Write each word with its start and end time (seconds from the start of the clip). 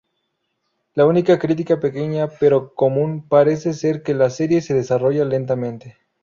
La 0.95 1.05
única 1.05 1.37
crítica 1.37 1.79
pequeña 1.79 2.27
pero 2.27 2.73
común 2.73 3.27
parece 3.27 3.71
ser 3.73 4.01
que 4.01 4.15
la 4.15 4.31
serie 4.31 4.61
se 4.63 4.73
desarrolla 4.73 5.25
lentamente. 5.25 5.95